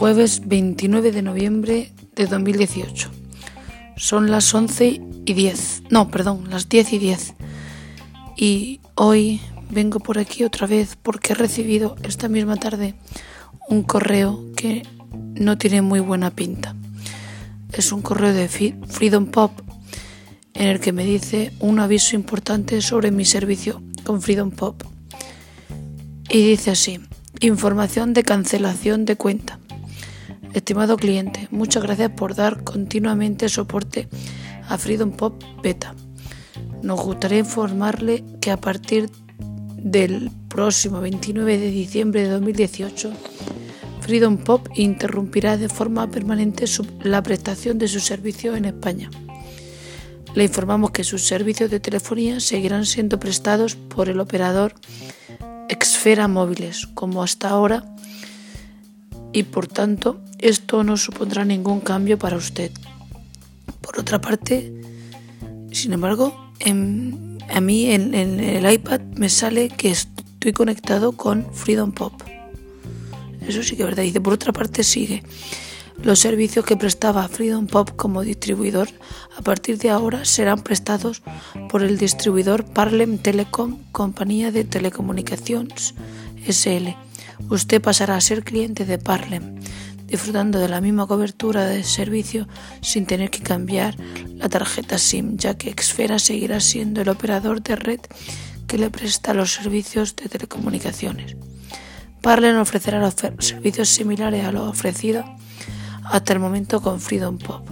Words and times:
jueves 0.00 0.40
29 0.46 1.12
de 1.12 1.20
noviembre 1.20 1.92
de 2.16 2.24
2018. 2.24 3.10
Son 3.98 4.30
las 4.30 4.54
11 4.54 4.98
y 5.26 5.34
10. 5.34 5.82
No, 5.90 6.10
perdón, 6.10 6.48
las 6.48 6.70
10 6.70 6.94
y 6.94 6.98
10. 6.98 7.34
Y 8.34 8.80
hoy 8.94 9.42
vengo 9.68 10.00
por 10.00 10.18
aquí 10.18 10.42
otra 10.42 10.66
vez 10.66 10.96
porque 10.96 11.34
he 11.34 11.36
recibido 11.36 11.96
esta 12.02 12.30
misma 12.30 12.56
tarde 12.56 12.94
un 13.68 13.82
correo 13.82 14.42
que 14.56 14.84
no 15.34 15.58
tiene 15.58 15.82
muy 15.82 16.00
buena 16.00 16.30
pinta. 16.30 16.74
Es 17.70 17.92
un 17.92 18.00
correo 18.00 18.32
de 18.32 18.48
Freedom 18.48 19.26
Pop 19.26 19.52
en 20.54 20.68
el 20.68 20.80
que 20.80 20.92
me 20.92 21.04
dice 21.04 21.52
un 21.60 21.78
aviso 21.78 22.16
importante 22.16 22.80
sobre 22.80 23.10
mi 23.10 23.26
servicio 23.26 23.82
con 24.02 24.22
Freedom 24.22 24.50
Pop. 24.50 24.82
Y 26.30 26.48
dice 26.48 26.70
así, 26.70 27.00
información 27.42 28.14
de 28.14 28.22
cancelación 28.22 29.04
de 29.04 29.16
cuenta. 29.16 29.59
Estimado 30.54 30.96
cliente, 30.96 31.46
muchas 31.52 31.84
gracias 31.84 32.10
por 32.10 32.34
dar 32.34 32.64
continuamente 32.64 33.48
soporte 33.48 34.08
a 34.68 34.76
Freedom 34.78 35.12
Pop 35.12 35.40
Beta. 35.62 35.94
Nos 36.82 37.00
gustaría 37.00 37.38
informarle 37.38 38.24
que 38.40 38.50
a 38.50 38.56
partir 38.56 39.10
del 39.76 40.30
próximo 40.48 41.00
29 41.00 41.56
de 41.56 41.70
diciembre 41.70 42.24
de 42.24 42.30
2018, 42.30 43.12
Freedom 44.00 44.38
Pop 44.38 44.66
interrumpirá 44.74 45.56
de 45.56 45.68
forma 45.68 46.10
permanente 46.10 46.64
la 47.04 47.22
prestación 47.22 47.78
de 47.78 47.86
su 47.86 48.00
servicio 48.00 48.56
en 48.56 48.64
España. 48.64 49.08
Le 50.34 50.44
informamos 50.44 50.90
que 50.90 51.04
sus 51.04 51.26
servicios 51.26 51.70
de 51.70 51.78
telefonía 51.78 52.40
seguirán 52.40 52.86
siendo 52.86 53.20
prestados 53.20 53.76
por 53.76 54.08
el 54.08 54.18
operador 54.18 54.74
Exfera 55.68 56.26
Móviles, 56.26 56.88
como 56.94 57.22
hasta 57.22 57.48
ahora, 57.48 57.84
y 59.32 59.44
por 59.44 59.66
tanto 59.66 60.20
esto 60.38 60.84
no 60.84 60.96
supondrá 60.96 61.44
ningún 61.44 61.80
cambio 61.80 62.18
para 62.18 62.36
usted. 62.36 62.70
Por 63.80 63.98
otra 63.98 64.20
parte, 64.20 64.72
sin 65.72 65.92
embargo, 65.92 66.52
a 66.64 67.60
mí 67.60 67.90
en, 67.90 68.14
en, 68.14 68.40
el 68.40 68.70
iPad 68.70 69.00
me 69.16 69.28
sale 69.28 69.68
que 69.68 69.90
estoy 69.90 70.52
conectado 70.52 71.12
con 71.12 71.46
Freedom 71.52 71.92
Pop. 71.92 72.14
Eso 73.46 73.62
sí 73.62 73.76
que 73.76 73.82
es 73.82 73.88
verdad. 73.88 74.02
Dice, 74.02 74.20
por 74.20 74.32
otra 74.32 74.52
parte, 74.52 74.84
sigue. 74.84 75.22
Los 76.02 76.18
servicios 76.18 76.64
que 76.64 76.76
prestaba 76.76 77.28
Freedom 77.28 77.66
Pop 77.66 77.90
como 77.96 78.22
distribuidor 78.22 78.88
a 79.36 79.42
partir 79.42 79.76
de 79.78 79.90
ahora 79.90 80.24
serán 80.24 80.62
prestados 80.62 81.22
por 81.68 81.82
el 81.82 81.98
distribuidor 81.98 82.64
Parlem 82.64 83.18
Telecom, 83.18 83.78
compañía 83.92 84.50
de 84.50 84.64
telecomunicaciones 84.64 85.94
SL. 86.48 87.09
Usted 87.48 87.80
pasará 87.80 88.16
a 88.16 88.20
ser 88.20 88.44
cliente 88.44 88.84
de 88.84 88.98
Parlem 88.98 89.60
disfrutando 90.10 90.58
de 90.58 90.68
la 90.68 90.80
misma 90.80 91.06
cobertura 91.06 91.66
de 91.66 91.84
servicio 91.84 92.48
sin 92.80 93.06
tener 93.06 93.30
que 93.30 93.42
cambiar 93.42 93.94
la 94.34 94.48
tarjeta 94.48 94.98
SIM, 94.98 95.36
ya 95.36 95.54
que 95.54 95.72
Xfera 95.72 96.18
seguirá 96.18 96.58
siendo 96.58 97.00
el 97.00 97.08
operador 97.08 97.62
de 97.62 97.76
red 97.76 98.00
que 98.66 98.76
le 98.76 98.90
presta 98.90 99.34
los 99.34 99.52
servicios 99.52 100.16
de 100.16 100.28
telecomunicaciones. 100.28 101.36
Parlen 102.20 102.56
ofrecerá 102.56 103.08
servicios 103.38 103.88
similares 103.88 104.44
a 104.44 104.52
los 104.52 104.68
ofrecidos 104.68 105.24
hasta 106.04 106.32
el 106.32 106.40
momento 106.40 106.82
con 106.82 107.00
Freedom 107.00 107.38
Pop, 107.38 107.68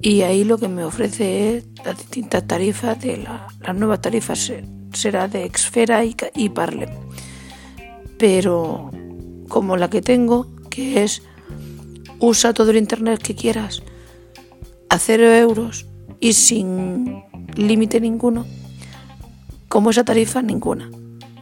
y 0.02 0.22
ahí 0.22 0.44
lo 0.44 0.58
que 0.58 0.68
me 0.68 0.84
ofrece 0.84 1.58
es 1.58 1.66
las 1.86 1.98
distintas 1.98 2.48
tarifas 2.48 3.00
de 3.00 3.18
la, 3.18 3.48
las 3.60 3.76
nuevas 3.76 4.02
tarifas 4.02 4.52
será 4.94 5.28
de 5.28 5.46
Exfera 5.46 6.04
y, 6.04 6.16
y 6.34 6.50
Parle. 6.50 6.90
Pero 8.18 8.90
como 9.48 9.78
la 9.78 9.90
que 9.90 10.02
tengo, 10.02 10.48
que 10.72 11.04
es 11.04 11.22
usa 12.20 12.54
todo 12.54 12.72
el 12.72 12.78
internet 12.78 13.22
que 13.22 13.36
quieras 13.36 13.84
a 14.90 14.98
cero 14.98 15.32
euros 15.32 15.86
y 16.20 16.34
sin 16.34 17.24
límite 17.56 18.02
ninguno, 18.02 18.48
como 19.78 19.92
esa 19.92 20.04
tarifa 20.04 20.42
ninguna. 20.42 20.90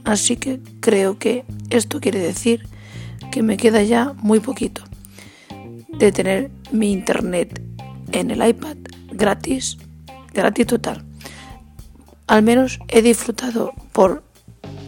Así 0.03 0.35
que 0.35 0.59
creo 0.81 1.18
que 1.18 1.46
esto 1.69 2.01
quiere 2.01 2.19
decir 2.19 2.68
que 3.31 3.41
me 3.41 3.56
queda 3.56 3.81
ya 3.81 4.12
muy 4.18 4.41
poquito 4.41 4.84
de 5.97 6.12
tener 6.12 6.51
mi 6.73 6.91
internet 6.91 7.62
en 8.12 8.31
el 8.31 8.46
iPad 8.46 8.75
gratis, 9.13 9.78
gratis 10.34 10.68
total. 10.68 11.06
Al 12.28 12.44
menos 12.44 12.79
he 12.90 13.01
disfrutado 13.01 13.72
por 13.94 14.25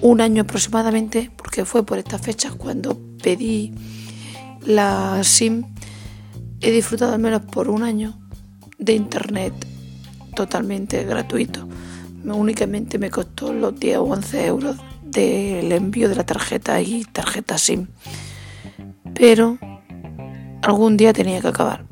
un 0.02 0.20
año 0.20 0.42
aproximadamente, 0.42 1.32
porque 1.38 1.64
fue 1.64 1.86
por 1.86 2.00
esta 2.00 2.20
fecha 2.20 2.52
cuando 2.52 3.00
pedí 3.24 3.72
la 4.66 5.24
SIM, 5.24 5.64
he 6.60 6.72
disfrutado 6.72 7.14
al 7.14 7.20
menos 7.20 7.44
por 7.44 7.70
un 7.70 7.84
año 7.84 8.20
de 8.78 8.92
internet 8.92 9.54
totalmente 10.36 11.06
gratuito. 11.06 11.66
Únicamente 12.24 13.00
me 13.00 13.10
costó 13.10 13.54
los 13.54 13.80
10 13.80 13.98
o 13.98 14.04
11 14.04 14.46
euros 14.46 14.78
del 15.04 15.72
envío 15.72 16.10
de 16.10 16.16
la 16.16 16.26
tarjeta 16.26 16.82
y 16.82 17.06
tarjeta 17.06 17.58
SIM. 17.58 17.88
Pero 19.14 19.58
algún 20.62 20.98
día 20.98 21.14
tenía 21.14 21.42
que 21.42 21.48
acabar. 21.48 21.86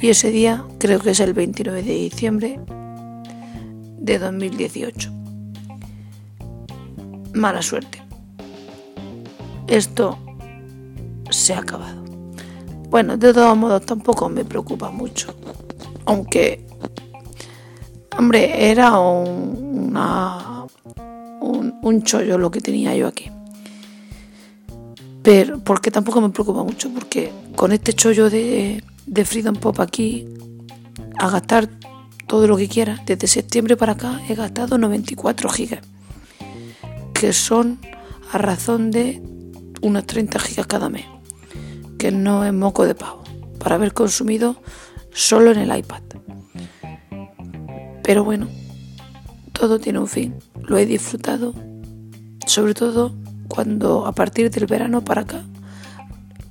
Y 0.00 0.08
ese 0.08 0.30
día 0.30 0.64
creo 0.78 1.00
que 1.00 1.10
es 1.10 1.20
el 1.20 1.32
29 1.32 1.82
de 1.82 1.92
diciembre 1.94 2.60
de 3.98 4.18
2018. 4.18 5.12
Mala 7.34 7.62
suerte. 7.62 8.02
Esto 9.66 10.18
se 11.30 11.54
ha 11.54 11.58
acabado. 11.58 12.04
Bueno, 12.90 13.16
de 13.16 13.34
todos 13.34 13.56
modos 13.56 13.84
tampoco 13.84 14.28
me 14.28 14.44
preocupa 14.44 14.90
mucho. 14.90 15.34
Aunque, 16.06 16.64
hombre, 18.18 18.70
era 18.70 18.98
una 18.98 20.66
un, 21.40 22.02
chollo 22.02 22.36
lo 22.36 22.50
que 22.50 22.60
tenía 22.60 22.94
yo 22.94 23.06
aquí. 23.06 23.30
Pero, 25.22 25.58
porque 25.60 25.90
tampoco 25.90 26.20
me 26.20 26.30
preocupa 26.30 26.62
mucho, 26.62 26.90
porque 26.90 27.32
con 27.56 27.72
este 27.72 27.92
chollo 27.92 28.28
de, 28.28 28.82
de 29.06 29.24
Freedom 29.24 29.54
Pop 29.54 29.80
aquí, 29.80 30.26
a 31.18 31.30
gastar 31.30 31.68
todo 32.26 32.46
lo 32.46 32.56
que 32.56 32.68
quiera, 32.68 33.02
desde 33.06 33.26
septiembre 33.26 33.76
para 33.76 33.92
acá 33.92 34.20
he 34.28 34.34
gastado 34.34 34.78
94 34.78 35.48
gigas, 35.48 35.80
que 37.14 37.32
son 37.32 37.78
a 38.32 38.38
razón 38.38 38.90
de 38.90 39.22
unos 39.80 40.06
30 40.06 40.38
gigas 40.38 40.66
cada 40.66 40.88
mes, 40.88 41.06
que 41.98 42.10
no 42.10 42.44
es 42.44 42.52
moco 42.52 42.84
de 42.84 42.94
pavo, 42.94 43.22
para 43.58 43.76
haber 43.76 43.94
consumido 43.94 44.56
solo 45.12 45.52
en 45.52 45.58
el 45.58 45.76
iPad. 45.76 46.02
Pero 48.08 48.24
bueno, 48.24 48.48
todo 49.52 49.78
tiene 49.78 49.98
un 49.98 50.08
fin 50.08 50.34
lo 50.62 50.78
he 50.78 50.86
disfrutado, 50.86 51.52
sobre 52.46 52.72
todo 52.72 53.14
cuando 53.48 54.06
a 54.06 54.12
partir 54.12 54.50
del 54.50 54.64
verano 54.64 55.04
para 55.04 55.20
acá 55.20 55.44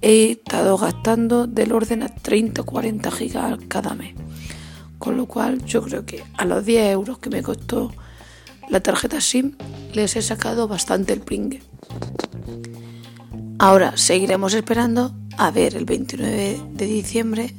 he 0.03 0.33
estado 0.33 0.77
gastando 0.77 1.47
del 1.47 1.71
orden 1.71 2.03
a 2.03 2.09
30 2.09 2.61
o 2.61 2.63
40 2.63 3.09
gigas 3.09 3.57
cada 3.67 3.95
mes. 3.95 4.13
Con 4.99 5.17
lo 5.17 5.25
cual 5.25 5.65
yo 5.65 5.81
creo 5.81 6.05
que 6.05 6.23
a 6.37 6.45
los 6.45 6.63
10 6.63 6.91
euros 6.91 7.17
que 7.17 7.31
me 7.31 7.41
costó 7.41 7.91
la 8.69 8.79
tarjeta 8.81 9.19
SIM 9.19 9.53
les 9.95 10.15
he 10.15 10.21
sacado 10.21 10.67
bastante 10.67 11.11
el 11.13 11.21
pringue. 11.21 11.63
Ahora 13.57 13.97
seguiremos 13.97 14.53
esperando 14.53 15.15
a 15.39 15.49
ver 15.49 15.75
el 15.75 15.85
29 15.85 16.61
de 16.73 16.85
diciembre 16.85 17.55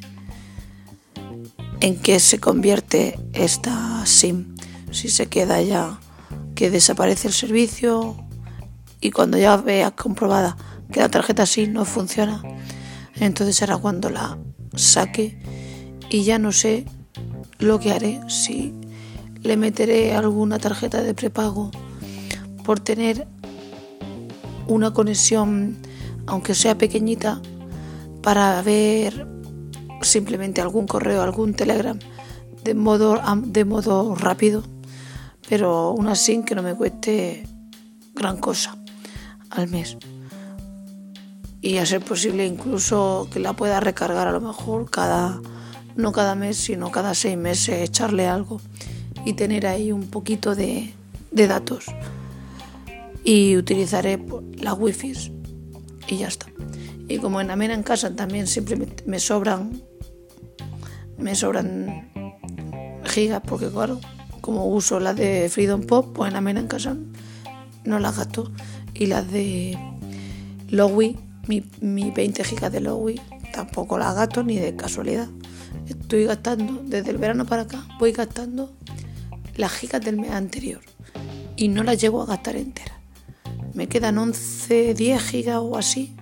en 1.80 1.96
qué 1.96 2.20
se 2.20 2.38
convierte 2.38 3.18
esta 3.32 4.04
SIM. 4.06 4.54
Si 4.90 5.08
se 5.08 5.26
queda 5.26 5.60
ya 5.62 6.00
que 6.54 6.70
desaparece 6.70 7.28
el 7.28 7.34
servicio 7.34 8.16
y 9.00 9.10
cuando 9.10 9.38
ya 9.38 9.56
veas 9.56 9.92
comprobada 9.92 10.56
que 10.90 11.00
la 11.00 11.08
tarjeta 11.08 11.46
sí 11.46 11.66
no 11.66 11.84
funciona, 11.84 12.42
Entonces 13.20 13.56
será 13.56 13.76
cuando 13.76 14.10
la 14.10 14.38
saque 14.76 15.38
y 16.08 16.22
ya 16.22 16.38
no 16.38 16.52
sé 16.52 16.84
lo 17.58 17.80
que 17.80 17.92
haré, 17.92 18.20
si 18.28 18.72
le 19.42 19.56
meteré 19.56 20.14
alguna 20.14 20.58
tarjeta 20.58 21.02
de 21.02 21.14
prepago 21.14 21.70
por 22.64 22.78
tener 22.78 23.26
una 24.68 24.92
conexión, 24.92 25.78
aunque 26.26 26.54
sea 26.54 26.78
pequeñita, 26.78 27.40
para 28.22 28.62
ver 28.62 29.26
simplemente 30.02 30.60
algún 30.60 30.86
correo, 30.86 31.22
algún 31.22 31.54
telegram 31.54 31.98
de 32.64 32.74
modo, 32.74 33.20
de 33.44 33.64
modo 33.64 34.14
rápido, 34.14 34.62
pero 35.48 35.92
una 35.92 36.14
SIM 36.14 36.44
que 36.44 36.54
no 36.54 36.62
me 36.62 36.74
cueste 36.74 37.46
gran 38.14 38.38
cosa 38.38 38.76
al 39.50 39.68
mes. 39.68 39.96
Y 41.60 41.78
a 41.78 41.86
ser 41.86 42.02
posible 42.02 42.46
incluso 42.46 43.28
que 43.32 43.40
la 43.40 43.52
pueda 43.52 43.80
recargar 43.80 44.28
a 44.28 44.32
lo 44.32 44.40
mejor 44.40 44.90
cada, 44.90 45.40
no 45.96 46.12
cada 46.12 46.34
mes, 46.34 46.56
sino 46.56 46.90
cada 46.90 47.14
seis 47.14 47.36
meses, 47.36 47.80
echarle 47.80 48.26
algo 48.26 48.60
y 49.24 49.32
tener 49.32 49.66
ahí 49.66 49.90
un 49.90 50.08
poquito 50.08 50.54
de, 50.54 50.92
de 51.30 51.46
datos 51.46 51.86
y 53.24 53.56
utilizaré 53.56 54.24
la 54.56 54.74
wifi 54.74 55.12
y 56.06 56.16
ya 56.18 56.28
está. 56.28 56.46
Y 57.08 57.18
como 57.18 57.40
en 57.40 57.50
Amena 57.50 57.74
en 57.74 57.82
casa 57.82 58.14
también 58.14 58.46
siempre 58.46 58.76
me 59.06 59.18
sobran 59.18 59.82
me 61.16 61.34
sobran 61.34 62.32
gigas 63.04 63.42
porque 63.44 63.68
claro, 63.68 64.00
como 64.40 64.66
uso 64.66 65.00
las 65.00 65.16
de 65.16 65.48
Freedom 65.48 65.82
Pop, 65.82 66.14
pues 66.14 66.30
en 66.30 66.36
Amena 66.36 66.60
en 66.60 66.68
casa 66.68 66.96
no 67.84 67.98
las 67.98 68.16
gasto. 68.16 68.52
Y 68.94 69.06
las 69.06 69.30
de 69.30 69.76
Lowy, 70.68 71.16
mi, 71.46 71.64
mi 71.80 72.10
20 72.10 72.44
gigas 72.44 72.70
de 72.72 72.80
Lowy 72.80 73.20
tampoco 73.52 73.98
las 73.98 74.14
gasto 74.14 74.42
ni 74.42 74.58
de 74.58 74.76
casualidad. 74.76 75.28
Estoy 75.88 76.24
gastando 76.24 76.82
desde 76.84 77.10
el 77.10 77.18
verano 77.18 77.46
para 77.46 77.62
acá, 77.62 77.86
voy 77.98 78.12
gastando 78.12 78.72
las 79.56 79.72
gigas 79.72 80.04
del 80.04 80.18
mes 80.18 80.30
anterior. 80.30 80.80
Y 81.56 81.68
no 81.68 81.82
las 81.82 82.00
llego 82.00 82.22
a 82.22 82.26
gastar 82.26 82.56
enteras 82.56 82.98
me 83.78 83.86
quedan 83.86 84.18
11, 84.18 84.94
10 84.94 85.22
gigas 85.22 85.58
o 85.60 85.78
así 85.78 86.16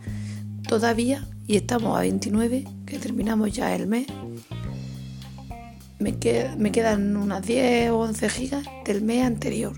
todavía 0.68 1.26
y 1.46 1.56
estamos 1.56 1.96
a 1.96 2.00
29, 2.00 2.64
que 2.86 2.98
terminamos 2.98 3.52
ya 3.52 3.74
el 3.74 3.86
mes. 3.86 4.06
Me, 5.98 6.16
me 6.58 6.72
quedan 6.72 7.16
unas 7.16 7.46
10 7.46 7.90
o 7.90 7.98
11 8.00 8.28
gigas 8.28 8.66
del 8.84 9.02
mes 9.02 9.24
anterior, 9.24 9.74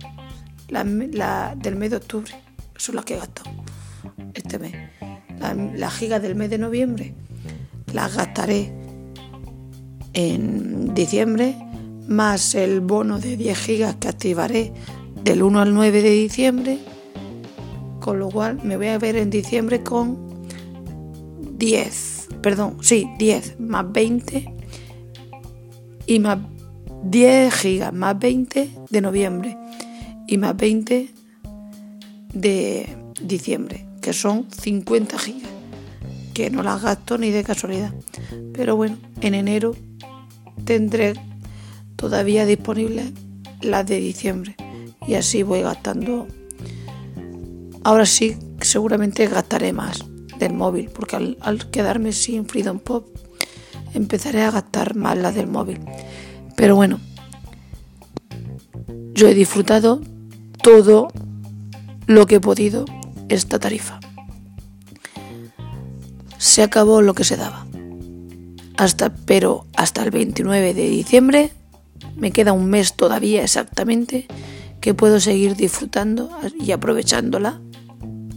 la, 0.68 1.54
del 1.56 1.76
mes 1.76 1.90
de 1.90 1.96
octubre, 1.96 2.32
son 2.76 2.96
las 2.96 3.04
que 3.04 3.14
he 3.14 3.18
gastado 3.18 3.50
este 4.34 4.58
mes. 4.58 4.74
Las 5.76 5.94
gigas 5.94 6.20
del 6.20 6.34
mes 6.34 6.50
de 6.50 6.58
noviembre 6.58 7.14
las 7.92 8.16
gastaré 8.16 8.72
en 10.12 10.94
diciembre, 10.94 11.54
más 12.08 12.54
el 12.54 12.80
bono 12.80 13.18
de 13.18 13.36
10 13.36 13.58
gigas 13.58 13.96
que 13.96 14.08
activaré 14.08 14.72
del 15.22 15.42
1 15.42 15.60
al 15.60 15.74
9 15.74 16.02
de 16.02 16.10
diciembre 16.10 16.78
con 18.08 18.18
lo 18.18 18.30
cual 18.30 18.58
me 18.62 18.78
voy 18.78 18.86
a 18.86 18.98
ver 18.98 19.16
en 19.16 19.28
diciembre 19.28 19.82
con 19.82 20.27
10, 21.58 22.28
perdón, 22.42 22.78
sí, 22.80 23.08
10 23.18 23.60
más 23.60 23.90
20 23.92 24.54
y 26.06 26.18
más 26.20 26.38
10 27.04 27.54
gigas 27.54 27.92
más 27.92 28.18
20 28.18 28.70
de 28.90 29.00
noviembre 29.00 29.56
y 30.26 30.38
más 30.38 30.56
20 30.56 31.08
de 32.34 32.96
diciembre, 33.20 33.86
que 34.00 34.12
son 34.12 34.46
50 34.50 35.18
gigas, 35.18 35.50
que 36.34 36.50
no 36.50 36.62
las 36.62 36.82
gasto 36.82 37.18
ni 37.18 37.30
de 37.30 37.44
casualidad. 37.44 37.92
Pero 38.52 38.76
bueno, 38.76 38.96
en 39.20 39.34
enero 39.34 39.74
tendré 40.64 41.14
todavía 41.96 42.46
disponibles 42.46 43.12
las 43.60 43.86
de 43.86 43.98
diciembre 43.98 44.56
y 45.06 45.14
así 45.14 45.42
voy 45.42 45.62
gastando 45.62 46.28
Ahora 47.88 48.04
sí, 48.04 48.36
seguramente 48.60 49.26
gastaré 49.28 49.72
más 49.72 50.04
del 50.38 50.54
móvil, 50.54 50.90
porque 50.90 51.36
al, 51.40 51.70
quedarme 51.70 52.12
sin 52.12 52.46
Freedom 52.46 52.78
Pop 52.78 53.08
empezaré 53.94 54.42
a 54.42 54.50
gastar 54.50 54.94
más 54.94 55.16
la 55.16 55.32
del 55.32 55.46
móvil. 55.46 55.80
Pero 56.56 56.76
bueno, 56.76 57.00
yo 59.14 59.28
he 59.28 59.34
disfrutado 59.34 60.00
todo 60.62 61.08
lo 62.06 62.26
que 62.26 62.36
he 62.36 62.40
podido 62.40 62.84
esta 63.28 63.58
tarifa. 63.58 64.00
Se 66.38 66.62
acabó 66.62 67.02
lo 67.02 67.14
que 67.14 67.24
se 67.24 67.36
daba. 67.36 67.66
Hasta, 68.76 69.14
pero 69.14 69.66
hasta 69.76 70.04
el 70.04 70.10
29 70.10 70.72
de 70.72 70.88
diciembre 70.88 71.52
me 72.16 72.30
queda 72.30 72.52
un 72.52 72.66
mes 72.66 72.94
todavía 72.94 73.42
exactamente 73.42 74.26
que 74.80 74.94
puedo 74.94 75.20
seguir 75.20 75.56
disfrutando 75.56 76.30
y 76.58 76.72
aprovechándola 76.72 77.60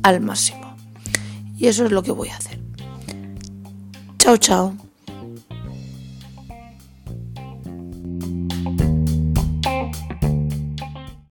al 0.04 0.22
máximo. 0.22 0.61
Y 1.62 1.68
eso 1.68 1.86
es 1.86 1.92
lo 1.92 2.02
que 2.02 2.12
voy 2.12 2.30
a 2.30 2.38
hacer. 2.38 2.60
Chao, 4.18 4.36
chao. 4.36 4.76